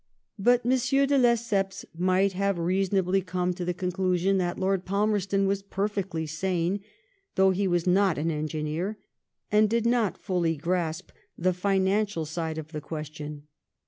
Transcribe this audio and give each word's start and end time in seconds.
''^ 0.41 0.43
But 0.43 0.61
M. 0.65 0.71
de 0.71 1.15
Lesseps 1.19 1.85
might 1.95 2.33
have 2.33 2.57
reasonably 2.57 3.21
come 3.21 3.53
to 3.53 3.63
the 3.63 3.71
conclusion 3.75 4.39
that 4.39 4.57
Lord 4.57 4.83
Palmerston 4.83 5.45
was 5.45 5.61
perfectly 5.61 6.25
sane, 6.25 6.79
though 7.35 7.51
he 7.51 7.67
was 7.67 7.85
not 7.85 8.17
an 8.17 8.31
engineer, 8.31 8.97
and 9.51 9.69
did 9.69 9.85
not 9.85 10.17
fully 10.17 10.57
grasp 10.57 11.11
the 11.37 11.53
financial 11.53 12.25
side 12.25 12.57
of 12.57 12.71
the 12.71 12.81
question. 12.81 13.43